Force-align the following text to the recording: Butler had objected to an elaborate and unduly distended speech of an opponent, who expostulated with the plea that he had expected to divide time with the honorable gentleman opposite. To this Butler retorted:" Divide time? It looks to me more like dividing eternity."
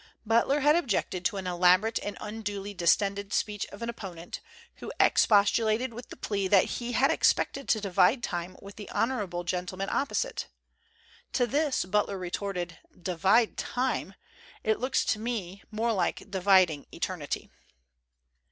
Butler 0.25 0.61
had 0.61 0.75
objected 0.75 1.23
to 1.25 1.37
an 1.37 1.45
elaborate 1.45 1.99
and 1.99 2.17
unduly 2.19 2.73
distended 2.73 3.31
speech 3.33 3.67
of 3.67 3.83
an 3.83 3.87
opponent, 3.89 4.41
who 4.77 4.91
expostulated 4.99 5.93
with 5.93 6.09
the 6.09 6.15
plea 6.15 6.47
that 6.47 6.65
he 6.65 6.93
had 6.93 7.11
expected 7.11 7.69
to 7.69 7.79
divide 7.79 8.23
time 8.23 8.57
with 8.63 8.77
the 8.77 8.89
honorable 8.89 9.43
gentleman 9.43 9.89
opposite. 9.91 10.47
To 11.33 11.45
this 11.45 11.85
Butler 11.85 12.17
retorted:" 12.17 12.79
Divide 13.11 13.57
time? 13.57 14.15
It 14.63 14.79
looks 14.79 15.05
to 15.05 15.19
me 15.19 15.61
more 15.69 15.93
like 15.93 16.31
dividing 16.31 16.87
eternity." 16.91 17.51